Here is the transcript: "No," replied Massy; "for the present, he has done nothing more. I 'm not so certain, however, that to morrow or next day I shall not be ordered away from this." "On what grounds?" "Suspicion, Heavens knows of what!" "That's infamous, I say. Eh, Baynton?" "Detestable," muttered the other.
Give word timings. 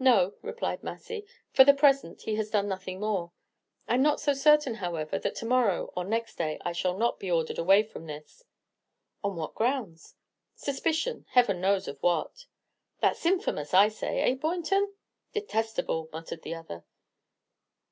"No," 0.00 0.34
replied 0.42 0.82
Massy; 0.82 1.24
"for 1.52 1.62
the 1.62 1.72
present, 1.72 2.22
he 2.22 2.34
has 2.34 2.50
done 2.50 2.66
nothing 2.66 2.98
more. 2.98 3.30
I 3.86 3.94
'm 3.94 4.02
not 4.02 4.18
so 4.18 4.32
certain, 4.34 4.74
however, 4.74 5.20
that 5.20 5.36
to 5.36 5.46
morrow 5.46 5.92
or 5.96 6.02
next 6.02 6.36
day 6.36 6.58
I 6.64 6.72
shall 6.72 6.98
not 6.98 7.20
be 7.20 7.30
ordered 7.30 7.60
away 7.60 7.84
from 7.84 8.06
this." 8.06 8.42
"On 9.22 9.36
what 9.36 9.54
grounds?" 9.54 10.16
"Suspicion, 10.56 11.26
Heavens 11.28 11.60
knows 11.62 11.86
of 11.86 12.02
what!" 12.02 12.46
"That's 12.98 13.24
infamous, 13.24 13.72
I 13.72 13.86
say. 13.86 14.18
Eh, 14.22 14.34
Baynton?" 14.34 14.94
"Detestable," 15.32 16.08
muttered 16.12 16.42
the 16.42 16.56
other. 16.56 16.82